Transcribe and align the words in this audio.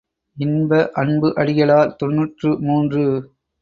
இன்ப 0.37 0.71
அன்பு 0.93 1.33
அடிகளார் 1.37 1.95
தொன்னூற்று 1.95 2.57
மூன்று. 2.61 3.05